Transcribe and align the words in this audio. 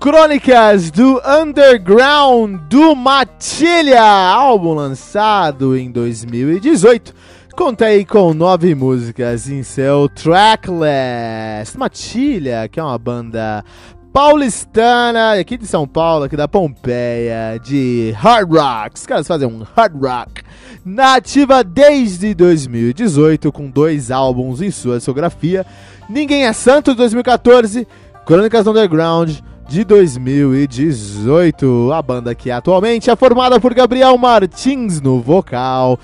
Crônicas 0.00 0.92
do 0.92 1.20
Underground 1.26 2.60
do 2.68 2.94
Matilha, 2.94 4.00
álbum 4.00 4.72
lançado 4.72 5.76
em 5.76 5.90
2018. 5.90 7.12
Contei 7.56 8.04
com 8.04 8.32
nove 8.32 8.76
músicas 8.76 9.48
em 9.48 9.64
seu 9.64 10.08
tracklist. 10.08 11.74
Matilha, 11.76 12.68
que 12.68 12.78
é 12.78 12.82
uma 12.82 12.96
banda 12.96 13.64
paulistana, 14.12 15.32
aqui 15.32 15.56
de 15.56 15.66
São 15.66 15.86
Paulo, 15.86 16.26
aqui 16.26 16.36
da 16.36 16.46
Pompeia, 16.46 17.58
de 17.60 18.14
hard 18.16 18.52
rock. 18.52 18.94
Os 18.94 19.04
caras 19.04 19.26
fazem 19.26 19.48
um 19.48 19.64
hard 19.74 20.00
rock. 20.00 20.42
Nativa 20.84 21.64
desde 21.64 22.34
2018, 22.34 23.50
com 23.50 23.68
dois 23.68 24.12
álbuns 24.12 24.62
em 24.62 24.70
sua 24.70 24.98
discografia. 24.98 25.66
Ninguém 26.08 26.46
é 26.46 26.52
Santo, 26.52 26.92
de 26.92 26.98
2014. 26.98 27.84
Crônicas 28.24 28.66
Underground, 28.66 29.38
de 29.68 29.84
2018. 29.84 31.92
A 31.92 32.00
banda 32.00 32.34
que 32.34 32.50
atualmente 32.50 33.10
é 33.10 33.16
formada 33.16 33.60
por 33.60 33.74
Gabriel 33.74 34.16
Martins 34.16 34.98
no 35.00 35.20
vocal, 35.20 35.98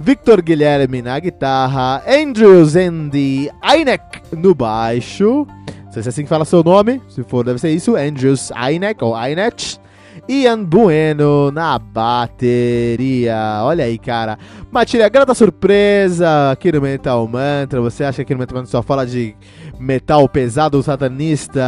Victor 0.00 0.42
Guilherme 0.42 1.00
na 1.00 1.18
guitarra, 1.20 2.02
Andrews 2.06 2.74
Andy 2.74 3.48
Ainek 3.62 4.02
no 4.32 4.54
baixo. 4.54 5.46
Não 5.84 5.92
sei 5.92 6.02
se 6.02 6.08
é 6.08 6.10
assim 6.10 6.22
que 6.24 6.28
fala 6.28 6.44
seu 6.44 6.64
nome, 6.64 7.00
se 7.08 7.22
for 7.22 7.44
deve 7.44 7.60
ser 7.60 7.70
isso, 7.70 7.94
Andrews 7.94 8.50
Ainek 8.52 9.04
ou 9.04 9.14
Ainet. 9.14 9.78
Ian 10.28 10.64
Bueno 10.64 11.50
na 11.50 11.78
bateria. 11.78 13.60
Olha 13.62 13.84
aí, 13.84 13.98
cara. 13.98 14.38
Matilha, 14.70 15.08
grata 15.08 15.34
surpresa 15.34 16.50
aqui 16.50 16.72
no 16.72 16.80
Metal 16.80 17.26
Mantra. 17.28 17.80
Você 17.80 18.04
acha 18.04 18.24
que 18.24 18.34
no 18.34 18.40
Metal 18.40 18.56
Mantra 18.56 18.70
só 18.70 18.82
fala 18.82 19.06
de 19.06 19.36
metal 19.78 20.28
pesado 20.28 20.82
satanista 20.82 21.62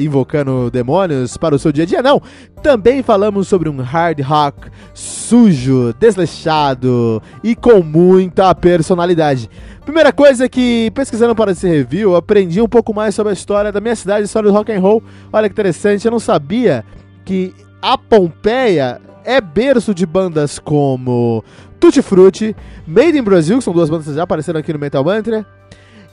invocando 0.00 0.70
demônios 0.70 1.36
para 1.36 1.54
o 1.54 1.58
seu 1.58 1.72
dia 1.72 1.84
a 1.84 1.86
dia? 1.86 2.02
Não. 2.02 2.20
Também 2.62 3.02
falamos 3.02 3.48
sobre 3.48 3.68
um 3.68 3.80
hard 3.80 4.20
rock 4.20 4.70
sujo, 4.94 5.94
desleixado 5.98 7.22
e 7.42 7.54
com 7.54 7.82
muita 7.82 8.54
personalidade. 8.54 9.48
Primeira 9.84 10.12
coisa 10.12 10.48
que, 10.48 10.90
pesquisando 10.94 11.34
para 11.34 11.52
esse 11.52 11.66
review, 11.66 12.14
aprendi 12.14 12.60
um 12.60 12.68
pouco 12.68 12.92
mais 12.92 13.14
sobre 13.14 13.30
a 13.30 13.32
história 13.32 13.72
da 13.72 13.80
minha 13.80 13.96
cidade, 13.96 14.24
história 14.24 14.50
do 14.50 14.54
rock 14.54 14.72
and 14.72 14.80
roll. 14.80 15.02
Olha 15.32 15.48
que 15.48 15.52
interessante, 15.54 16.04
eu 16.04 16.10
não 16.10 16.18
sabia 16.20 16.84
que 17.24 17.54
a 17.80 17.96
Pompeia 17.96 19.00
é 19.24 19.40
berço 19.40 19.94
de 19.94 20.06
bandas 20.06 20.58
como 20.58 21.44
Tutti 21.78 22.02
Frutti, 22.02 22.56
Made 22.86 23.18
in 23.18 23.22
Brasil, 23.22 23.58
que 23.58 23.64
são 23.64 23.72
duas 23.72 23.90
bandas 23.90 24.06
que 24.06 24.14
já 24.14 24.22
apareceram 24.22 24.58
aqui 24.60 24.72
no 24.72 24.78
Metal 24.78 25.04
Mantra, 25.04 25.46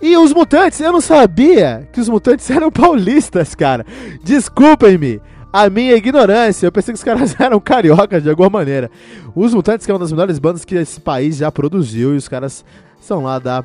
e 0.01 0.15
os 0.17 0.33
Mutantes. 0.33 0.79
Eu 0.79 0.91
não 0.91 1.01
sabia 1.01 1.87
que 1.91 1.99
os 1.99 2.09
Mutantes 2.09 2.49
eram 2.51 2.71
paulistas, 2.71 3.55
cara. 3.55 3.85
Desculpem-me 4.23 5.21
a 5.51 5.69
minha 5.69 5.95
ignorância. 5.95 6.67
Eu 6.67 6.71
pensei 6.71 6.93
que 6.93 6.97
os 6.97 7.03
caras 7.03 7.35
eram 7.39 7.59
cariocas 7.59 8.21
de 8.21 8.29
alguma 8.29 8.49
maneira. 8.49 8.91
Os 9.33 9.53
Mutantes, 9.53 9.85
que 9.85 9.91
é 9.91 9.93
uma 9.93 9.99
das 9.99 10.11
melhores 10.11 10.37
bandas 10.37 10.65
que 10.65 10.75
esse 10.75 10.99
país 10.99 11.37
já 11.37 11.51
produziu, 11.51 12.13
e 12.13 12.17
os 12.17 12.27
caras 12.27 12.63
são 12.99 13.23
lá 13.23 13.39
da 13.39 13.63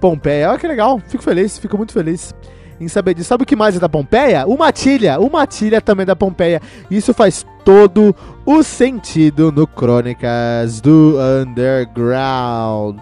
Pompeia. 0.00 0.50
Olha 0.50 0.58
que 0.58 0.68
legal, 0.68 1.00
fico 1.08 1.22
feliz, 1.22 1.58
fico 1.58 1.76
muito 1.76 1.92
feliz 1.92 2.34
em 2.82 2.88
saber 2.88 3.14
disso. 3.14 3.28
Sabe 3.28 3.44
o 3.44 3.46
que 3.46 3.56
mais 3.56 3.76
é 3.76 3.78
da 3.78 3.88
Pompeia? 3.88 4.46
O 4.46 4.56
Matilha. 4.56 5.18
O 5.20 5.30
Matilha 5.30 5.80
também 5.80 6.02
é 6.02 6.06
da 6.06 6.16
Pompeia. 6.16 6.60
Isso 6.90 7.14
faz 7.14 7.46
todo 7.64 8.14
o 8.44 8.62
sentido 8.62 9.52
no 9.52 9.66
Crônicas 9.66 10.80
do 10.80 11.16
Underground. 11.42 12.98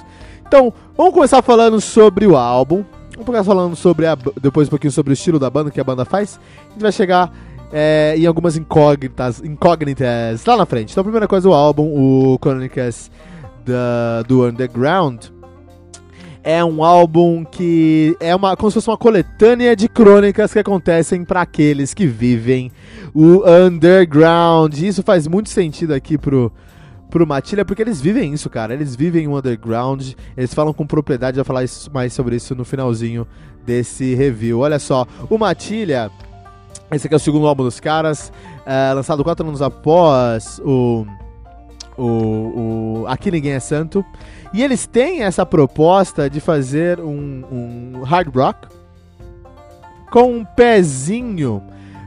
Então, 0.46 0.72
vamos 0.96 1.14
começar 1.14 1.42
falando 1.42 1.80
sobre 1.80 2.26
o 2.26 2.36
álbum. 2.36 2.84
Vamos 3.12 3.26
começar 3.26 3.44
falando 3.44 3.76
sobre 3.76 4.06
a, 4.06 4.16
depois 4.40 4.68
um 4.68 4.70
pouquinho 4.70 4.92
sobre 4.92 5.12
o 5.12 5.14
estilo 5.14 5.38
da 5.38 5.50
banda 5.50 5.70
que 5.70 5.80
a 5.80 5.84
banda 5.84 6.04
faz. 6.04 6.40
A 6.68 6.72
gente 6.72 6.82
vai 6.82 6.92
chegar 6.92 7.32
é, 7.72 8.14
em 8.16 8.26
algumas 8.26 8.56
incógnitas, 8.56 9.40
incógnitas 9.42 10.44
lá 10.44 10.56
na 10.56 10.66
frente. 10.66 10.92
Então, 10.92 11.02
a 11.02 11.04
primeira 11.04 11.28
coisa, 11.28 11.48
o 11.48 11.54
álbum, 11.54 11.84
o 11.84 12.38
Crônicas 12.38 13.10
da, 13.64 14.22
do 14.22 14.44
Underground 14.44 15.26
é 16.42 16.64
um 16.64 16.82
álbum 16.82 17.44
que 17.44 18.16
é 18.20 18.34
uma 18.34 18.56
como 18.56 18.70
se 18.70 18.74
fosse 18.74 18.88
uma 18.88 18.96
coletânea 18.96 19.76
de 19.76 19.88
crônicas 19.88 20.52
que 20.52 20.58
acontecem 20.58 21.24
para 21.24 21.42
aqueles 21.42 21.92
que 21.94 22.06
vivem 22.06 22.70
o 23.14 23.42
underground. 23.48 24.76
Isso 24.78 25.02
faz 25.02 25.26
muito 25.26 25.50
sentido 25.50 25.92
aqui 25.92 26.16
pro 26.16 26.52
pro 27.10 27.26
Matilha, 27.26 27.64
porque 27.64 27.82
eles 27.82 28.00
vivem 28.00 28.32
isso, 28.32 28.48
cara. 28.48 28.72
Eles 28.72 28.94
vivem 28.94 29.26
o 29.26 29.36
underground. 29.36 30.12
Eles 30.36 30.54
falam 30.54 30.72
com 30.72 30.86
propriedade, 30.86 31.36
vai 31.36 31.44
falar 31.44 31.64
isso, 31.64 31.90
mais 31.92 32.12
sobre 32.12 32.36
isso 32.36 32.54
no 32.54 32.64
finalzinho 32.64 33.26
desse 33.66 34.14
review. 34.14 34.60
Olha 34.60 34.78
só, 34.78 35.06
o 35.28 35.36
Matilha, 35.36 36.10
esse 36.90 37.06
aqui 37.06 37.14
é 37.14 37.16
o 37.16 37.20
segundo 37.20 37.46
álbum 37.46 37.64
dos 37.64 37.80
caras, 37.80 38.32
é, 38.64 38.92
lançado 38.94 39.24
quatro 39.24 39.46
anos 39.46 39.60
após 39.60 40.60
o, 40.64 41.04
o, 42.02 43.02
o 43.02 43.06
Aqui 43.06 43.30
Ninguém 43.30 43.52
é 43.52 43.60
Santo. 43.60 44.04
E 44.52 44.62
eles 44.62 44.86
têm 44.86 45.22
essa 45.22 45.44
proposta 45.46 46.28
de 46.28 46.40
fazer 46.40 47.00
um, 47.00 47.44
um 47.50 48.02
hard 48.02 48.34
rock 48.34 48.68
com 50.10 50.32
um 50.32 50.44
pezinho, 50.44 51.62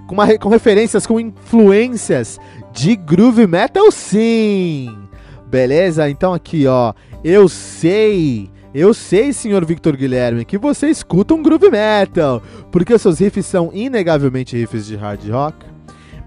com, 0.08 0.14
uma, 0.14 0.38
com 0.38 0.50
referências, 0.50 1.08
com 1.08 1.20
influências 1.20 2.38
de 2.74 2.96
groove 2.96 3.48
metal, 3.48 3.90
sim! 3.92 4.98
Beleza? 5.48 6.10
Então 6.10 6.34
aqui, 6.34 6.68
ó, 6.68 6.94
eu 7.24 7.48
sei 7.48 8.52
eu 8.74 8.92
sei, 8.92 9.32
senhor 9.32 9.64
Victor 9.64 9.96
Guilherme, 9.96 10.44
que 10.44 10.58
você 10.58 10.88
escuta 10.88 11.36
um 11.36 11.44
groove 11.44 11.70
metal, 11.70 12.42
porque 12.72 12.98
seus 12.98 13.20
riffs 13.20 13.46
são 13.46 13.70
inegavelmente 13.72 14.58
riffs 14.58 14.88
de 14.88 14.96
hard 14.96 15.30
rock, 15.30 15.64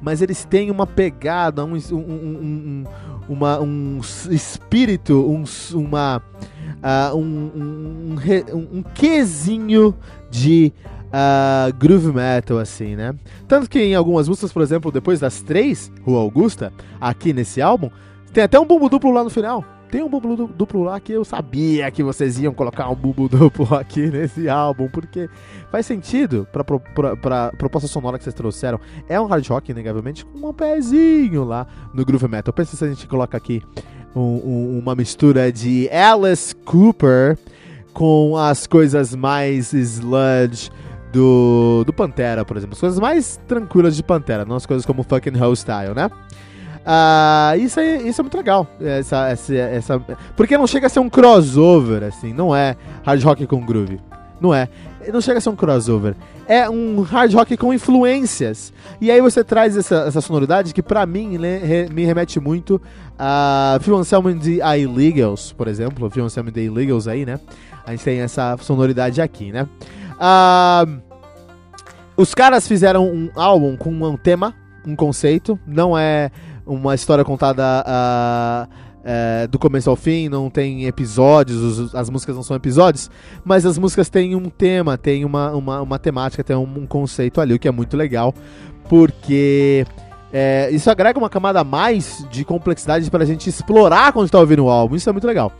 mas 0.00 0.22
eles 0.22 0.44
têm 0.44 0.70
uma 0.70 0.86
pegada, 0.86 1.64
um, 1.64 1.74
um, 1.74 1.96
um, 1.96 2.84
uma, 3.28 3.60
um 3.60 4.00
espírito, 4.30 5.14
um, 5.14 5.44
uma, 5.74 6.22
uh, 6.82 7.16
um, 7.16 7.50
um, 7.54 8.16
um, 8.52 8.78
um 8.78 8.82
quesinho 8.82 9.94
de 10.30 10.72
uh, 11.06 11.74
groove 11.76 12.12
metal, 12.12 12.58
assim, 12.58 12.96
né? 12.96 13.14
Tanto 13.48 13.68
que 13.68 13.78
em 13.78 13.94
algumas 13.94 14.28
músicas, 14.28 14.52
por 14.52 14.62
exemplo, 14.62 14.90
depois 14.92 15.20
das 15.20 15.42
três, 15.42 15.90
Rua 16.04 16.20
Augusta, 16.20 16.72
aqui 17.00 17.32
nesse 17.32 17.60
álbum, 17.60 17.90
tem 18.32 18.44
até 18.44 18.58
um 18.58 18.66
bumbo 18.66 18.88
duplo 18.88 19.10
lá 19.12 19.24
no 19.24 19.30
final. 19.30 19.64
Tem 19.96 20.04
um 20.04 20.10
bumbo 20.10 20.46
duplo 20.48 20.82
lá 20.84 21.00
que 21.00 21.10
eu 21.10 21.24
sabia 21.24 21.90
que 21.90 22.02
vocês 22.02 22.38
iam 22.38 22.52
colocar 22.52 22.86
um 22.90 22.94
bumbo 22.94 23.30
duplo 23.34 23.74
aqui 23.74 24.10
nesse 24.10 24.46
álbum, 24.46 24.88
porque 24.88 25.26
faz 25.70 25.86
sentido 25.86 26.46
pra, 26.52 26.62
pra, 26.62 27.16
pra 27.16 27.52
proposta 27.56 27.88
sonora 27.88 28.18
que 28.18 28.24
vocês 28.24 28.34
trouxeram. 28.34 28.78
É 29.08 29.18
um 29.18 29.24
hard 29.24 29.48
rock, 29.48 29.70
inegavelmente, 29.70 30.22
com 30.26 30.50
um 30.50 30.52
pezinho 30.52 31.44
lá 31.44 31.66
no 31.94 32.04
groove 32.04 32.28
metal. 32.28 32.52
Pensa 32.52 32.76
se 32.76 32.84
a 32.84 32.88
gente 32.88 33.06
coloca 33.06 33.38
aqui 33.38 33.62
um, 34.14 34.20
um, 34.20 34.78
uma 34.80 34.94
mistura 34.94 35.50
de 35.50 35.88
Alice 35.88 36.54
Cooper 36.54 37.38
com 37.94 38.36
as 38.36 38.66
coisas 38.66 39.14
mais 39.14 39.72
sludge 39.72 40.70
do, 41.10 41.84
do 41.86 41.92
Pantera, 41.94 42.44
por 42.44 42.58
exemplo. 42.58 42.74
As 42.74 42.80
coisas 42.80 43.00
mais 43.00 43.40
tranquilas 43.48 43.96
de 43.96 44.02
Pantera, 44.02 44.44
não 44.44 44.56
as 44.56 44.66
coisas 44.66 44.84
como 44.84 45.02
fucking 45.02 45.38
Hell 45.38 45.56
Style, 45.56 45.94
né? 45.94 46.10
Uh, 46.86 47.58
isso, 47.58 47.80
é, 47.80 47.96
isso 48.02 48.20
é 48.20 48.22
muito 48.22 48.36
legal. 48.36 48.64
Essa, 48.80 49.28
essa, 49.28 49.54
essa, 49.54 49.98
porque 50.36 50.56
não 50.56 50.68
chega 50.68 50.86
a 50.86 50.90
ser 50.90 51.00
um 51.00 51.10
crossover, 51.10 52.04
assim. 52.04 52.32
Não 52.32 52.54
é 52.54 52.76
hard 53.04 53.22
rock 53.24 53.46
com 53.46 53.60
groove. 53.60 54.00
Não 54.40 54.54
é. 54.54 54.68
Não 55.12 55.20
chega 55.20 55.38
a 55.38 55.40
ser 55.40 55.48
um 55.48 55.56
crossover. 55.56 56.14
É 56.46 56.70
um 56.70 57.00
hard 57.00 57.34
rock 57.34 57.56
com 57.56 57.74
influências. 57.74 58.72
E 59.00 59.10
aí 59.10 59.20
você 59.20 59.42
traz 59.42 59.76
essa, 59.76 60.04
essa 60.06 60.20
sonoridade 60.20 60.72
que 60.72 60.82
pra 60.82 61.04
mim 61.04 61.38
né, 61.38 61.88
me 61.90 62.04
remete 62.04 62.38
muito 62.38 62.80
a 63.18 63.78
Phil 63.82 63.96
Anselmo 63.96 64.28
and 64.28 64.38
the 64.38 64.78
Illegals, 64.78 65.52
por 65.52 65.66
exemplo. 65.66 66.08
Phil 66.08 66.24
Anselmo 66.24 66.50
and 66.50 66.52
the 66.52 66.62
Illegals 66.62 67.08
aí, 67.08 67.26
né? 67.26 67.40
A 67.84 67.90
gente 67.90 68.04
tem 68.04 68.20
essa 68.20 68.56
sonoridade 68.58 69.20
aqui, 69.20 69.50
né? 69.50 69.66
Uh, 70.16 71.00
os 72.16 72.32
caras 72.32 72.66
fizeram 72.66 73.06
um 73.06 73.30
álbum 73.34 73.76
com 73.76 73.90
um 73.90 74.16
tema, 74.16 74.54
um 74.86 74.94
conceito, 74.94 75.58
não 75.66 75.98
é 75.98 76.30
uma 76.66 76.94
história 76.94 77.24
contada 77.24 77.84
uh, 77.86 78.86
uh, 79.06 79.48
do 79.48 79.58
começo 79.58 79.88
ao 79.88 79.96
fim, 79.96 80.28
não 80.28 80.50
tem 80.50 80.86
episódios, 80.86 81.58
os, 81.62 81.94
as 81.94 82.10
músicas 82.10 82.34
não 82.34 82.42
são 82.42 82.56
episódios, 82.56 83.10
mas 83.44 83.64
as 83.64 83.78
músicas 83.78 84.08
têm 84.08 84.34
um 84.34 84.50
tema, 84.50 84.98
tem 84.98 85.24
uma, 85.24 85.52
uma, 85.52 85.80
uma 85.80 85.98
temática, 85.98 86.42
tem 86.42 86.56
um, 86.56 86.62
um, 86.62 86.86
conceito 86.86 87.40
ali, 87.40 87.54
o 87.54 87.58
que 87.58 87.68
é 87.68 87.70
muito 87.72 87.96
legal, 87.96 88.34
porque 88.88 89.86
é, 90.32 90.68
isso 90.72 90.90
agrega 90.90 91.18
uma 91.18 91.30
camada 91.30 91.60
a 91.60 91.64
mais 91.64 92.26
de 92.30 92.44
complexidade 92.44 93.08
pra 93.10 93.24
gente 93.24 93.48
explorar 93.48 94.12
quando 94.12 94.26
está 94.26 94.40
ouvindo 94.40 94.64
o 94.64 94.68
álbum, 94.68 94.96
isso 94.96 95.08
é 95.08 95.12
muito 95.12 95.26
legal. 95.26 95.52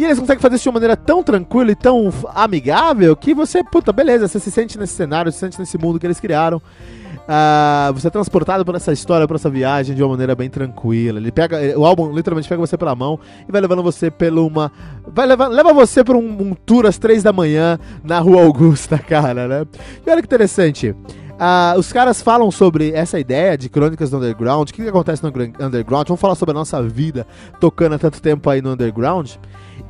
E 0.00 0.04
eles 0.06 0.18
conseguem 0.18 0.40
fazer 0.40 0.54
isso 0.54 0.62
de 0.62 0.68
uma 0.70 0.74
maneira 0.76 0.96
tão 0.96 1.22
tranquila 1.22 1.72
e 1.72 1.74
tão 1.74 2.10
amigável 2.34 3.14
que 3.14 3.34
você, 3.34 3.62
puta, 3.62 3.92
beleza, 3.92 4.26
você 4.26 4.40
se 4.40 4.50
sente 4.50 4.78
nesse 4.78 4.94
cenário, 4.94 5.30
se 5.30 5.36
sente 5.36 5.58
nesse 5.58 5.76
mundo 5.76 6.00
que 6.00 6.06
eles 6.06 6.18
criaram. 6.18 6.56
Uh, 6.56 7.92
você 7.92 8.06
é 8.06 8.10
transportado 8.10 8.64
por 8.64 8.74
essa 8.74 8.94
história, 8.94 9.28
por 9.28 9.36
essa 9.36 9.50
viagem 9.50 9.94
de 9.94 10.02
uma 10.02 10.12
maneira 10.12 10.34
bem 10.34 10.48
tranquila. 10.48 11.18
Ele 11.18 11.30
pega, 11.30 11.58
o 11.78 11.84
álbum 11.84 12.10
literalmente 12.14 12.48
pega 12.48 12.58
você 12.58 12.78
pela 12.78 12.94
mão 12.94 13.20
e 13.46 13.52
vai 13.52 13.60
levando 13.60 13.82
você 13.82 14.10
pela 14.10 14.40
uma, 14.40 14.72
vai 15.06 15.26
levar, 15.26 15.48
leva 15.48 15.70
você 15.74 16.02
para 16.02 16.16
um, 16.16 16.30
um, 16.30 16.54
tour 16.54 16.86
às 16.86 16.96
três 16.96 17.22
da 17.22 17.30
manhã 17.30 17.78
na 18.02 18.20
Rua 18.20 18.42
Augusta, 18.42 18.96
cara, 19.06 19.46
né? 19.46 19.66
E 20.06 20.10
olha 20.10 20.22
que 20.22 20.26
interessante. 20.26 20.96
Uh, 21.40 21.78
os 21.78 21.90
caras 21.90 22.20
falam 22.20 22.50
sobre 22.50 22.90
essa 22.90 23.18
ideia 23.18 23.56
de 23.56 23.70
crônicas 23.70 24.10
do 24.10 24.18
underground, 24.18 24.68
o 24.68 24.74
que, 24.74 24.82
que 24.82 24.88
acontece 24.90 25.22
no 25.22 25.30
underground. 25.64 26.06
Vamos 26.06 26.20
falar 26.20 26.34
sobre 26.34 26.50
a 26.50 26.54
nossa 26.54 26.82
vida 26.82 27.26
tocando 27.58 27.94
há 27.94 27.98
tanto 27.98 28.20
tempo 28.20 28.50
aí 28.50 28.60
no 28.60 28.72
underground. 28.72 29.36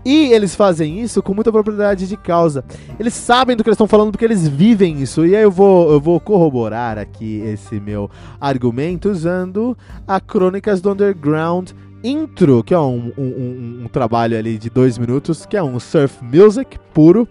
E 0.05 0.33
eles 0.33 0.55
fazem 0.55 1.01
isso 1.01 1.21
com 1.21 1.35
muita 1.35 1.51
propriedade 1.51 2.07
de 2.07 2.17
causa. 2.17 2.65
Eles 3.01 3.15
sabem 3.15 3.57
do 3.57 3.65
que 3.65 3.69
eles 3.69 3.75
estão 3.75 3.89
falando 3.89 4.13
porque 4.13 4.25
eles 4.25 4.47
vivem 4.47 5.03
isso. 5.03 5.27
E 5.27 5.35
aí 5.35 5.43
eu 5.43 5.51
vou, 5.51 5.91
eu 5.91 6.01
vou 6.01 6.21
corroborar 6.21 6.97
aqui 6.97 7.43
esse 7.45 7.81
meu 7.81 8.09
argumento 8.41 9.11
usando 9.11 9.77
a 10.07 10.21
Crônicas 10.21 10.81
do 10.81 10.93
Underground 10.93 11.73
Intro, 12.03 12.63
que 12.63 12.73
é 12.73 12.79
um, 12.79 13.13
um, 13.19 13.25
um, 13.25 13.81
um 13.85 13.89
trabalho 13.89 14.39
ali 14.39 14.57
de 14.57 14.71
dois 14.71 14.97
minutos, 14.97 15.45
que 15.45 15.57
é 15.57 15.63
um 15.63 15.79
surf 15.81 16.25
music 16.25 16.79
puro, 16.95 17.29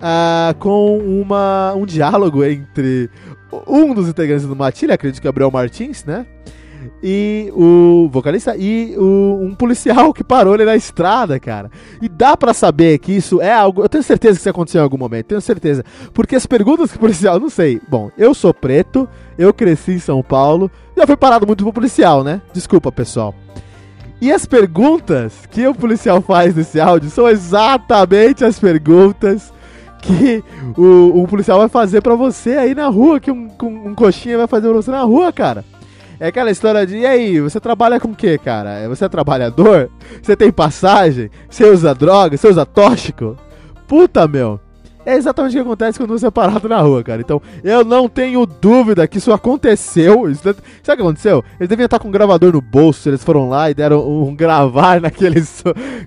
uh, 0.00 0.54
com 0.58 0.98
uma, 0.98 1.74
um 1.74 1.86
diálogo 1.86 2.44
entre 2.44 3.10
um 3.66 3.94
dos 3.94 4.08
integrantes 4.08 4.46
do 4.46 4.56
Matilha, 4.56 4.94
acredito 4.94 5.20
que 5.20 5.26
é 5.26 5.30
Gabriel 5.30 5.50
Martins, 5.50 6.04
né? 6.04 6.26
e 7.02 7.50
o 7.54 8.08
vocalista 8.10 8.56
e 8.56 8.94
o, 8.96 9.38
um 9.42 9.54
policial 9.54 10.12
que 10.12 10.24
parou 10.24 10.54
ele 10.54 10.64
na 10.64 10.76
estrada, 10.76 11.38
cara. 11.38 11.70
E 12.00 12.08
dá 12.08 12.36
para 12.36 12.54
saber 12.54 12.98
que 12.98 13.12
isso 13.12 13.40
é 13.40 13.52
algo. 13.52 13.82
Eu 13.82 13.88
tenho 13.88 14.04
certeza 14.04 14.34
que 14.34 14.40
isso 14.40 14.50
aconteceu 14.50 14.80
em 14.80 14.84
algum 14.84 14.98
momento, 14.98 15.26
tenho 15.26 15.40
certeza. 15.40 15.84
Porque 16.12 16.36
as 16.36 16.46
perguntas 16.46 16.90
que 16.90 16.96
o 16.96 17.00
policial, 17.00 17.38
não 17.38 17.50
sei. 17.50 17.80
Bom, 17.88 18.10
eu 18.16 18.34
sou 18.34 18.52
preto, 18.52 19.08
eu 19.38 19.52
cresci 19.52 19.92
em 19.92 19.98
São 19.98 20.22
Paulo, 20.22 20.70
já 20.96 21.06
fui 21.06 21.16
parado 21.16 21.46
muito 21.46 21.64
pro 21.64 21.72
policial, 21.72 22.22
né? 22.22 22.40
Desculpa, 22.52 22.92
pessoal. 22.92 23.34
E 24.20 24.30
as 24.30 24.44
perguntas 24.44 25.46
que 25.50 25.66
o 25.66 25.74
policial 25.74 26.20
faz 26.20 26.54
nesse 26.54 26.78
áudio 26.78 27.08
são 27.08 27.26
exatamente 27.26 28.44
as 28.44 28.58
perguntas 28.58 29.50
que 30.00 30.42
o, 30.76 31.22
o 31.22 31.28
policial 31.28 31.58
vai 31.58 31.68
fazer 31.68 32.00
para 32.00 32.14
você 32.14 32.56
aí 32.56 32.74
na 32.74 32.88
rua, 32.88 33.20
que 33.20 33.30
um, 33.30 33.48
um 33.62 33.94
coxinha 33.94 34.38
vai 34.38 34.46
fazer 34.46 34.68
pra 34.68 34.76
você 34.76 34.90
na 34.90 35.02
rua, 35.02 35.32
cara. 35.32 35.64
É 36.18 36.26
aquela 36.26 36.50
história 36.50 36.86
de, 36.86 36.98
e 36.98 37.06
aí, 37.06 37.40
você 37.40 37.58
trabalha 37.58 37.98
com 37.98 38.08
o 38.08 38.14
que, 38.14 38.36
cara? 38.36 38.86
Você 38.88 39.06
é 39.06 39.08
trabalhador? 39.08 39.90
Você 40.20 40.36
tem 40.36 40.52
passagem? 40.52 41.30
Você 41.48 41.64
usa 41.64 41.94
droga? 41.94 42.36
Você 42.36 42.46
usa 42.46 42.66
tóxico? 42.66 43.36
Puta, 43.88 44.28
meu. 44.28 44.60
É 45.04 45.14
exatamente 45.14 45.52
o 45.52 45.54
que 45.54 45.66
acontece 45.66 45.98
quando 45.98 46.10
você 46.10 46.26
é 46.26 46.30
parado 46.30 46.68
na 46.68 46.80
rua, 46.80 47.02
cara. 47.02 47.20
Então, 47.22 47.40
eu 47.64 47.84
não 47.84 48.08
tenho 48.08 48.44
dúvida 48.44 49.08
que 49.08 49.18
isso 49.18 49.32
aconteceu. 49.32 50.28
Isso, 50.28 50.42
sabe 50.42 50.58
o 50.58 50.82
que 50.84 50.90
aconteceu? 50.92 51.44
Eles 51.58 51.68
deviam 51.68 51.86
estar 51.86 51.98
com 51.98 52.08
um 52.08 52.12
gravador 52.12 52.52
no 52.52 52.60
bolso. 52.60 53.08
Eles 53.08 53.24
foram 53.24 53.48
lá 53.48 53.70
e 53.70 53.74
deram 53.74 54.06
um 54.06 54.34
gravar 54.34 55.00
naquele. 55.02 55.42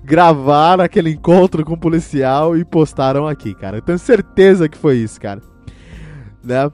gravar 0.04 0.78
naquele 0.78 1.10
encontro 1.10 1.64
com 1.64 1.74
o 1.74 1.78
policial 1.78 2.56
e 2.56 2.64
postaram 2.64 3.26
aqui, 3.26 3.54
cara. 3.54 3.78
Eu 3.78 3.82
tenho 3.82 3.98
certeza 3.98 4.68
que 4.68 4.78
foi 4.78 4.98
isso, 4.98 5.20
cara. 5.20 5.40
Né? 6.42 6.70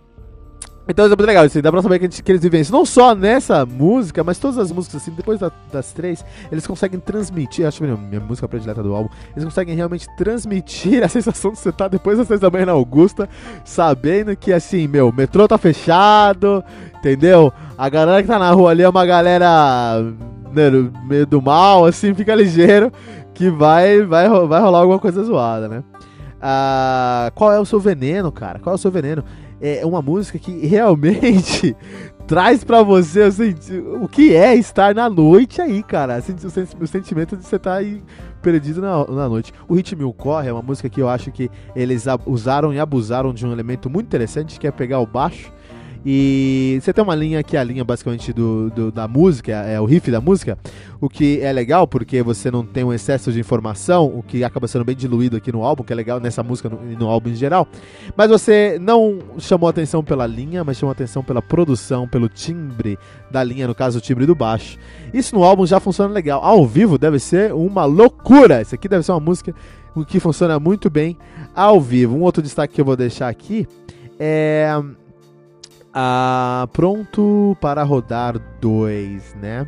Então 0.91 1.05
é 1.05 1.09
muito 1.09 1.25
legal, 1.25 1.45
assim, 1.45 1.61
dá 1.61 1.71
pra 1.71 1.81
saber 1.83 2.01
que, 2.01 2.07
gente, 2.07 2.23
que 2.23 2.33
eles 2.33 2.45
isso. 2.45 2.73
Não 2.73 2.85
só 2.85 3.15
nessa 3.15 3.65
música, 3.65 4.25
mas 4.25 4.39
todas 4.39 4.59
as 4.59 4.73
músicas, 4.73 5.03
assim, 5.03 5.13
depois 5.13 5.39
da, 5.39 5.51
das 5.73 5.93
três, 5.93 6.25
eles 6.51 6.67
conseguem 6.67 6.99
transmitir, 6.99 7.67
acho 7.67 7.79
que 7.79 7.85
minha, 7.85 7.97
minha 7.97 8.21
música 8.21 8.49
predileta 8.49 8.83
do 8.83 8.93
álbum, 8.93 9.09
eles 9.33 9.45
conseguem 9.45 9.77
realmente 9.77 10.07
transmitir 10.17 11.03
a 11.05 11.09
sensação 11.09 11.53
de 11.53 11.59
você 11.59 11.69
estar 11.69 11.85
tá 11.85 11.89
depois 11.89 12.19
das 12.19 12.27
seis 12.27 12.41
da 12.41 12.51
manhã 12.51 12.67
na 12.67 12.73
Augusta, 12.73 13.29
sabendo 13.65 14.35
que, 14.37 14.53
assim, 14.53 14.89
meu, 14.89 15.09
o 15.09 15.15
metrô 15.15 15.47
tá 15.47 15.57
fechado, 15.57 16.65
entendeu? 16.99 17.53
A 17.79 17.89
galera 17.89 18.21
que 18.21 18.29
tá 18.29 18.39
na 18.39 18.51
rua 18.51 18.73
ali 18.73 18.83
é 18.83 18.89
uma 18.89 19.07
galera 19.07 20.03
né, 20.53 20.71
meio 21.05 21.27
do 21.27 21.41
mal, 21.41 21.87
assim, 21.87 22.13
fica 22.15 22.35
ligeiro, 22.35 22.91
que 23.33 23.49
vai, 23.49 24.03
vai, 24.03 24.29
vai 24.29 24.61
rolar 24.61 24.81
alguma 24.81 24.99
coisa 24.99 25.23
zoada, 25.23 25.69
né? 25.69 25.85
Ah, 26.43 27.31
qual 27.35 27.53
é 27.53 27.61
o 27.61 27.67
seu 27.67 27.79
veneno, 27.79 28.33
cara? 28.33 28.59
Qual 28.59 28.73
é 28.73 28.77
o 28.77 28.79
seu 28.79 28.91
veneno? 28.91 29.23
É 29.61 29.85
uma 29.85 30.01
música 30.01 30.39
que 30.39 30.67
realmente 30.67 31.77
traz 32.27 32.65
para 32.65 32.83
você 32.83 33.23
assim, 33.23 33.55
o 34.01 34.09
que 34.09 34.35
é 34.35 34.55
estar 34.55 34.95
na 34.95 35.11
noite 35.11 35.61
aí, 35.61 35.83
cara. 35.83 36.17
Assim, 36.17 36.35
o, 36.35 36.87
sentimento 36.87 37.37
de 37.37 37.45
você 37.45 37.57
estar 37.57 37.73
tá 37.73 37.77
aí 37.77 38.03
perdido 38.41 38.81
na, 38.81 39.07
na 39.07 39.29
noite. 39.29 39.53
O 39.69 39.75
Ritmo 39.75 40.13
Corre 40.13 40.49
é 40.49 40.53
uma 40.53 40.63
música 40.63 40.89
que 40.89 41.01
eu 41.01 41.09
acho 41.09 41.31
que 41.31 41.51
eles 41.77 42.05
usaram 42.27 42.73
e 42.73 42.81
abusaram 42.81 43.35
de 43.35 43.47
um 43.47 43.53
elemento 43.53 43.91
muito 43.91 44.07
interessante, 44.07 44.59
que 44.59 44.67
é 44.67 44.71
pegar 44.71 45.01
o 45.01 45.07
baixo 45.07 45.53
e 46.05 46.79
você 46.81 46.93
tem 46.93 47.05
uma 47.05 47.15
linha 47.15 47.43
que 47.43 47.57
é 47.57 47.61
a 47.61 47.65
linha 47.65 47.85
basicamente 47.85 48.33
do, 48.33 48.71
do, 48.71 48.91
da 48.91 49.07
música, 49.07 49.53
é 49.53 49.79
o 49.79 49.85
riff 49.85 50.11
da 50.11 50.21
música, 50.21 50.59
o 50.99 51.09
que 51.09 51.41
é 51.41 51.53
legal 51.53 51.87
porque 51.87 52.23
você 52.23 52.51
não 52.51 52.65
tem 52.65 52.83
um 52.83 52.93
excesso 52.93 53.31
de 53.31 53.39
informação, 53.39 54.07
o 54.07 54.23
que 54.23 54.43
acaba 54.43 54.67
sendo 54.67 54.85
bem 54.85 54.97
diluído 54.97 55.37
aqui 55.37 55.53
no 55.53 55.63
álbum, 55.63 55.85
que 55.85 55.93
é 55.93 55.97
legal 55.97 56.19
nessa 56.19 56.43
música 56.43 56.69
e 56.69 56.95
no, 56.95 57.01
no, 57.01 57.09
álbum 57.09 57.29
em 57.29 57.35
geral. 57.35 57.69
Mas 58.17 58.31
você 58.31 58.79
não 58.81 59.19
chamou 59.39 59.69
atenção 59.69 60.03
pela 60.03 60.27
linha, 60.27 60.65
mas 60.65 60.79
chamou 60.79 60.93
atenção 60.93 61.23
pela 61.23 61.43
produção, 61.43 62.09
pelo 62.09 62.29
timbre 62.29 62.99
da 63.31 63.45
linha, 63.45 63.67
no 63.67 63.75
caso 63.75 63.99
o 63.99 64.01
timbre 64.01 64.25
do 64.25 64.35
baixo. 64.35 64.79
Isso 65.13 65.35
no 65.35 65.45
álbum 65.45 65.67
já 65.67 65.81
funciona 65.81 66.13
legal. 66.13 66.43
Ao 66.43 66.67
vivo 66.67 66.97
deve 66.97 67.19
ser 67.19 67.53
uma 67.53 67.85
loucura. 67.85 68.63
Isso 68.63 68.75
aqui 68.75 68.89
deve 68.89 69.05
ser 69.05 69.13
uma 69.13 69.21
música 69.21 69.55
que 70.07 70.19
funciona 70.19 70.59
muito 70.59 70.89
bem 70.89 71.19
ao 71.55 71.79
vivo. 71.79 72.17
Um 72.17 72.23
outro 72.23 72.43
destaque 72.43 72.75
que 72.75 72.81
eu 72.81 72.85
vou 72.85 72.97
deixar 72.97 73.29
aqui 73.29 73.67
é 74.19 74.81
ah, 75.93 76.69
pronto 76.73 77.57
para 77.61 77.83
rodar 77.83 78.39
dois, 78.61 79.35
né? 79.41 79.67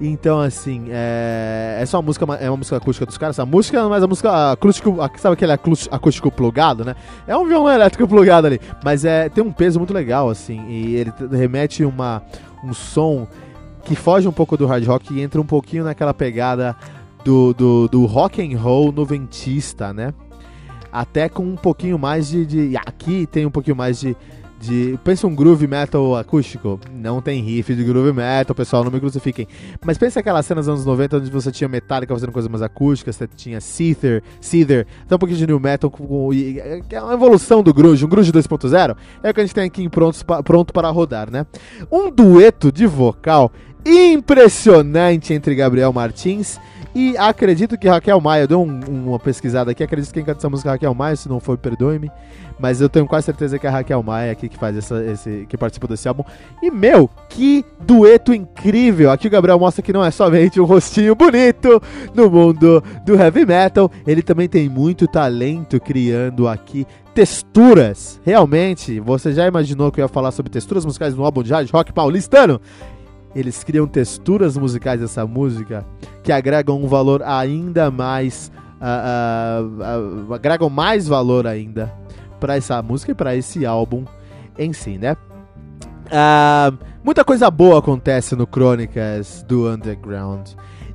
Então, 0.00 0.40
assim, 0.40 0.86
é, 0.90 1.78
é 1.80 1.86
só 1.86 1.98
uma 1.98 2.02
música, 2.02 2.24
é 2.40 2.50
uma 2.50 2.56
música 2.56 2.76
acústica 2.76 3.06
dos 3.06 3.16
caras. 3.16 3.38
A 3.38 3.46
música, 3.46 3.88
mas 3.88 4.02
a 4.02 4.06
música 4.06 4.52
acústico, 4.52 4.96
sabe 5.16 5.34
aquele 5.34 5.52
acústico 5.52 6.30
plugado, 6.30 6.84
né? 6.84 6.96
É 7.26 7.36
um 7.36 7.46
violão 7.46 7.72
elétrico 7.72 8.08
plugado 8.08 8.48
ali, 8.48 8.60
mas 8.84 9.04
é 9.04 9.28
tem 9.28 9.44
um 9.44 9.52
peso 9.52 9.78
muito 9.78 9.94
legal, 9.94 10.28
assim, 10.28 10.66
e 10.68 10.96
ele 10.96 11.12
remete 11.30 11.84
uma 11.84 12.22
um 12.64 12.72
som 12.72 13.28
que 13.84 13.94
foge 13.94 14.26
um 14.26 14.32
pouco 14.32 14.56
do 14.56 14.66
hard 14.66 14.86
rock 14.86 15.12
e 15.12 15.20
entra 15.20 15.40
um 15.40 15.46
pouquinho 15.46 15.84
naquela 15.84 16.14
pegada 16.14 16.76
do, 17.24 17.52
do, 17.52 17.88
do 17.88 18.06
rock 18.06 18.42
and 18.42 18.58
roll 18.58 18.92
noventista, 18.92 19.92
né? 19.92 20.12
Até 20.92 21.28
com 21.28 21.42
um 21.42 21.56
pouquinho 21.56 21.98
mais 21.98 22.28
de, 22.28 22.44
de 22.44 22.76
aqui 22.76 23.26
tem 23.26 23.46
um 23.46 23.50
pouquinho 23.50 23.76
mais 23.76 24.00
de 24.00 24.16
de. 24.62 24.98
Pensa 25.02 25.26
um 25.26 25.34
groove 25.34 25.66
metal 25.66 26.16
acústico. 26.16 26.78
Não 26.92 27.20
tem 27.20 27.42
riff 27.42 27.74
de 27.74 27.82
groove 27.82 28.12
metal, 28.12 28.54
pessoal, 28.54 28.84
não 28.84 28.90
me 28.90 29.00
crucifiquem. 29.00 29.46
Mas 29.84 29.98
pensa 29.98 30.20
aquelas 30.20 30.46
cenas 30.46 30.66
dos 30.66 30.74
anos 30.74 30.86
90 30.86 31.16
onde 31.16 31.30
você 31.30 31.50
tinha 31.50 31.68
Metallica 31.68 32.14
fazendo 32.14 32.32
coisas 32.32 32.50
mais 32.50 32.62
acústicas, 32.62 33.16
você 33.16 33.26
tinha 33.26 33.60
Seether, 33.60 34.22
Seether, 34.40 34.86
até 35.04 35.16
um 35.16 35.18
pouquinho 35.18 35.38
de 35.38 35.46
New 35.46 35.58
Metal, 35.60 35.90
com, 35.90 36.30
é 36.32 37.02
uma 37.02 37.14
evolução 37.14 37.62
do 37.62 37.74
grunge, 37.74 38.04
um 38.04 38.08
grunge 38.08 38.32
2.0. 38.32 38.96
É 39.22 39.30
o 39.30 39.34
que 39.34 39.40
a 39.40 39.44
gente 39.44 39.54
tem 39.54 39.64
aqui 39.64 39.82
em 39.82 39.88
pronto, 39.88 40.24
pronto 40.44 40.72
para 40.72 40.88
rodar, 40.90 41.30
né? 41.30 41.44
Um 41.90 42.10
dueto 42.10 42.70
de 42.70 42.86
vocal 42.86 43.52
impressionante 43.84 45.34
entre 45.34 45.54
Gabriel 45.54 45.92
Martins 45.92 46.58
e 46.81 46.81
acredito 47.18 47.78
que 47.78 47.88
Raquel 47.88 48.20
Maia, 48.20 48.46
deu 48.46 48.60
um, 48.60 48.80
uma 49.06 49.18
pesquisada 49.18 49.70
aqui, 49.70 49.82
acredito 49.82 50.08
que 50.08 50.14
quem 50.14 50.24
canta 50.24 50.38
essa 50.38 50.50
música 50.50 50.70
é 50.70 50.72
Raquel 50.72 50.94
Maia, 50.94 51.16
se 51.16 51.28
não 51.28 51.40
for, 51.40 51.56
perdoe-me. 51.56 52.10
Mas 52.58 52.80
eu 52.80 52.88
tenho 52.88 53.06
quase 53.06 53.26
certeza 53.26 53.58
que 53.58 53.66
é 53.66 53.70
a 53.70 53.72
Raquel 53.72 54.02
Maia 54.02 54.32
aqui 54.32 54.48
que 54.48 54.58
faz 54.58 54.76
essa, 54.76 55.02
esse, 55.04 55.46
que 55.48 55.56
participa 55.56 55.88
desse 55.88 56.06
álbum. 56.06 56.22
E 56.62 56.70
meu, 56.70 57.08
que 57.28 57.64
dueto 57.80 58.32
incrível! 58.32 59.10
Aqui 59.10 59.26
o 59.26 59.30
Gabriel 59.30 59.58
mostra 59.58 59.82
que 59.82 59.92
não 59.92 60.04
é 60.04 60.10
somente 60.10 60.60
um 60.60 60.64
rostinho 60.64 61.14
bonito 61.14 61.82
no 62.14 62.30
mundo 62.30 62.82
do 63.04 63.14
heavy 63.14 63.46
metal, 63.46 63.90
ele 64.06 64.22
também 64.22 64.48
tem 64.48 64.68
muito 64.68 65.08
talento 65.08 65.80
criando 65.80 66.46
aqui 66.46 66.86
texturas. 67.14 68.20
Realmente, 68.24 69.00
você 69.00 69.32
já 69.32 69.46
imaginou 69.46 69.90
que 69.90 70.00
eu 70.00 70.04
ia 70.04 70.08
falar 70.08 70.30
sobre 70.30 70.50
texturas 70.50 70.84
musicais 70.84 71.14
no 71.14 71.24
álbum 71.24 71.42
de 71.42 71.52
hard 71.52 71.70
rock 71.70 71.92
paulistano? 71.92 72.60
Eles 73.34 73.64
criam 73.64 73.86
texturas 73.86 74.56
musicais 74.56 75.00
dessa 75.00 75.26
música 75.26 75.86
que 76.22 76.32
agregam 76.32 76.82
um 76.82 76.86
valor 76.86 77.22
ainda 77.22 77.90
mais. 77.90 78.50
Uh, 78.80 79.62
uh, 79.62 80.30
uh, 80.30 80.34
agregam 80.34 80.68
mais 80.68 81.06
valor 81.06 81.46
ainda 81.46 81.92
para 82.40 82.56
essa 82.56 82.82
música 82.82 83.12
e 83.12 83.14
para 83.14 83.36
esse 83.36 83.64
álbum 83.64 84.04
em 84.58 84.72
si, 84.72 84.98
né? 84.98 85.16
muita 87.02 87.24
coisa 87.24 87.50
boa 87.50 87.78
acontece 87.78 88.36
no 88.36 88.46
Crônicas 88.46 89.42
do 89.48 89.66
Underground. 89.68 90.50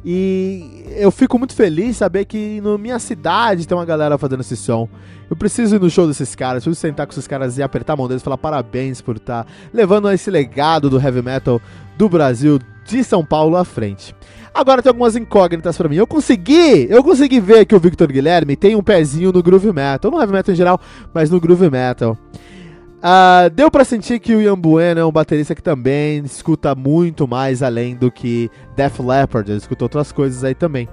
E 0.05 0.85
eu 0.95 1.11
fico 1.11 1.37
muito 1.37 1.55
feliz 1.55 1.97
saber 1.97 2.25
que 2.25 2.61
na 2.61 2.77
minha 2.77 2.99
cidade 2.99 3.67
tem 3.67 3.77
uma 3.77 3.85
galera 3.85 4.17
fazendo 4.17 4.41
esse 4.41 4.55
som. 4.55 4.87
Eu 5.29 5.35
preciso 5.35 5.75
ir 5.75 5.81
no 5.81 5.89
show 5.89 6.07
desses 6.07 6.35
caras, 6.35 6.63
preciso 6.63 6.79
sentar 6.79 7.05
com 7.05 7.11
esses 7.11 7.27
caras 7.27 7.57
e 7.57 7.63
apertar 7.63 7.93
a 7.93 7.95
mão 7.95 8.07
deles 8.07 8.21
e 8.21 8.23
falar 8.23 8.37
parabéns 8.37 9.01
por 9.01 9.17
estar 9.17 9.43
tá 9.43 9.49
levando 9.73 10.09
esse 10.11 10.31
legado 10.31 10.89
do 10.89 10.99
heavy 10.99 11.21
metal 11.21 11.61
do 11.97 12.07
Brasil, 12.07 12.59
de 12.85 13.03
São 13.03 13.25
Paulo 13.25 13.57
à 13.57 13.65
frente. 13.65 14.15
Agora 14.53 14.81
tem 14.81 14.89
algumas 14.89 15.15
incógnitas 15.15 15.77
para 15.77 15.89
mim. 15.89 15.97
Eu 15.97 16.07
consegui, 16.07 16.87
eu 16.89 17.03
consegui 17.03 17.39
ver 17.39 17.65
que 17.65 17.75
o 17.75 17.79
Victor 17.79 18.11
Guilherme 18.11 18.55
tem 18.55 18.75
um 18.75 18.81
pezinho 18.81 19.31
no 19.31 19.43
groove 19.43 19.71
metal, 19.71 20.09
no 20.09 20.19
heavy 20.19 20.33
metal 20.33 20.53
em 20.53 20.57
geral, 20.57 20.81
mas 21.13 21.29
no 21.29 21.39
groove 21.39 21.69
metal. 21.69 22.17
Uh, 22.97 23.47
deu 23.53 23.69
para 23.69 23.83
sentir 23.83 24.19
que 24.19 24.33
o 24.33 24.41
Ian 24.41 24.57
Bueno 24.57 24.99
é 24.99 25.05
um 25.05 25.11
baterista 25.11 25.53
que 25.53 25.61
também 25.61 26.23
escuta 26.25 26.73
muito 26.73 27.27
mais 27.27 27.61
além 27.61 27.95
do 27.95 28.11
que 28.11 28.49
Def 28.75 28.99
Leppard, 28.99 29.51
ele 29.51 29.59
escuta 29.59 29.85
outras 29.85 30.11
coisas 30.11 30.43
aí 30.43 30.55
também. 30.55 30.89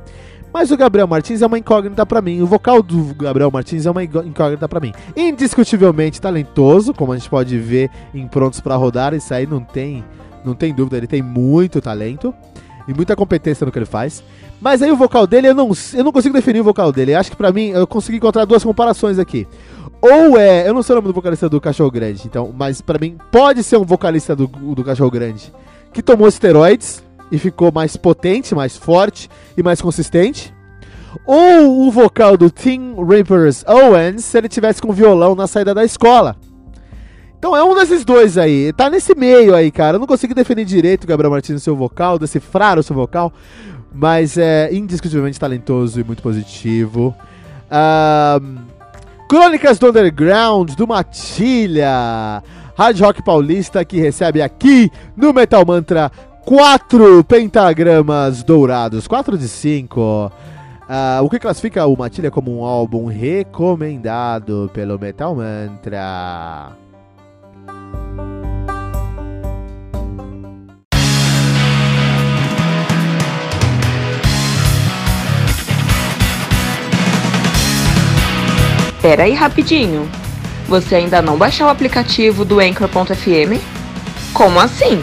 Mas 0.55 0.71
o 0.71 0.77
Gabriel 0.77 1.09
Martins 1.09 1.43
é 1.43 1.47
uma 1.49 1.59
incógnita 1.59 2.07
para 2.07 2.23
mim. 2.23 2.41
O 2.41 2.47
vocal 2.47 2.81
do 2.81 3.13
Gabriel 3.17 3.51
Martins 3.51 3.87
é 3.87 3.91
uma 3.91 4.05
incógnita 4.05 4.69
para 4.69 4.79
mim. 4.79 4.93
Indiscutivelmente 5.17 6.21
talentoso, 6.21 6.95
como 6.95 7.13
a 7.13 7.19
gente 7.19 7.29
pode 7.29 7.59
ver 7.59 7.91
em 8.15 8.29
Prontos 8.29 8.61
para 8.61 8.77
Rodar, 8.77 9.15
isso 9.15 9.35
aí 9.35 9.49
não 9.49 9.59
tem 9.59 10.05
não 10.45 10.55
tem 10.55 10.73
dúvida, 10.73 10.97
ele 10.97 11.09
tem 11.09 11.23
muito 11.23 11.81
talento 11.81 12.33
e 12.87 12.95
muita 12.95 13.17
competência 13.17 13.65
no 13.65 13.73
que 13.73 13.79
ele 13.81 13.85
faz. 13.85 14.23
Mas 14.61 14.81
aí 14.81 14.93
o 14.93 14.97
vocal 14.97 15.27
dele, 15.27 15.49
eu 15.49 15.55
não, 15.55 15.73
eu 15.93 16.05
não 16.05 16.13
consigo 16.13 16.35
definir 16.35 16.61
o 16.61 16.65
vocal 16.65 16.93
dele. 16.93 17.15
Eu 17.15 17.19
acho 17.19 17.31
que 17.31 17.37
pra 17.37 17.51
mim, 17.51 17.71
eu 17.71 17.85
consegui 17.85 18.19
encontrar 18.19 18.45
duas 18.45 18.63
comparações 18.63 19.19
aqui. 19.19 19.49
Ou 20.01 20.39
é, 20.39 20.69
eu 20.69 20.73
não 20.73 20.85
sei 20.85 20.93
o 20.93 20.97
nome 20.97 21.09
do 21.09 21.15
vocalista 21.15 21.49
do 21.49 21.61
Cachorro 21.61 21.91
Grande, 21.91 22.23
então, 22.27 22.55
mas 22.57 22.81
pra 22.81 22.99
mim 22.99 23.17
pode 23.33 23.65
ser 23.65 23.77
um 23.77 23.85
vocalista 23.85 24.37
do, 24.37 24.47
do 24.47 24.85
Cachorro 24.85 25.11
Grande 25.11 25.53
que 25.93 26.03
tomou 26.03 26.29
esteroides 26.29 27.03
e 27.31 27.39
ficou 27.39 27.73
mais 27.73 27.97
potente, 27.97 28.55
mais 28.55 28.77
forte 28.77 29.29
e 29.57 29.63
mais 29.63 29.81
consistente. 29.81 30.55
Ou 31.25 31.87
o 31.87 31.91
vocal 31.91 32.37
do 32.37 32.51
Tim 32.51 32.95
Rivers 32.97 33.65
Owens 33.67 34.25
se 34.25 34.37
ele 34.37 34.49
tivesse 34.49 34.83
com 34.83 34.93
violão 34.93 35.35
na 35.35 35.47
saída 35.47 35.75
da 35.75 35.85
escola. 35.85 36.37
Então 37.39 37.55
é 37.55 37.63
um 37.63 37.75
desses 37.75 38.05
dois 38.05 38.39
aí. 38.39 38.73
Tá 38.73 38.89
nesse 38.89 39.15
meio 39.15 39.55
aí, 39.55 39.71
cara. 39.71 39.97
Eu 39.97 40.01
não 40.01 40.07
consigo 40.07 40.35
definir 40.35 40.65
direito 40.65 41.07
Gabriel 41.07 41.31
Martins 41.31 41.63
seu 41.63 41.77
vocal, 41.77 42.19
decifrar 42.19 42.79
o 42.79 42.83
seu 42.83 42.97
vocal. 42.97 43.33
Mas 43.93 44.39
é 44.39 44.73
indiscutivelmente 44.73 45.39
talentoso 45.39 46.01
e 46.01 46.05
muito 46.05 46.23
positivo. 46.23 47.15
Um, 47.71 48.57
Crônicas 49.29 49.79
do 49.79 49.89
Underground, 49.89 50.73
do 50.73 50.87
Matilha. 50.87 52.43
Hard 52.77 53.01
Rock 53.01 53.23
Paulista 53.23 53.85
que 53.85 54.01
recebe 54.01 54.43
aqui 54.43 54.91
no 55.17 55.33
Metal 55.33 55.65
Mantra 55.65 56.11
quatro 56.45 57.25
pentagramas 57.25 58.43
dourados. 58.43 59.09
Quatro 59.09 59.37
de 59.37 59.49
cinco. 59.49 60.31
Uh, 60.83 61.25
o 61.25 61.31
que 61.31 61.39
classifica 61.39 61.87
o 61.87 61.97
Matilha 61.97 62.31
como 62.31 62.59
um 62.59 62.65
álbum 62.65 63.07
recomendado 63.07 64.71
pelo 64.75 64.99
Metal 64.99 65.35
Mantra. 65.35 66.73
Pera 79.01 79.25
aí 79.25 79.33
rapidinho. 79.35 80.09
Você 80.67 80.95
ainda 80.95 81.21
não 81.21 81.37
baixou 81.37 81.67
o 81.67 81.71
aplicativo 81.71 82.45
do 82.45 82.59
Anchor.fm? 82.59 83.61
Como 84.33 84.59
assim? 84.59 85.03